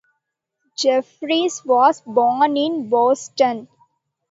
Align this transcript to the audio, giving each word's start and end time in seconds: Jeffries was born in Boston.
Jeffries 0.79 1.63
was 1.63 2.01
born 2.01 2.57
in 2.57 2.89
Boston. 2.89 3.67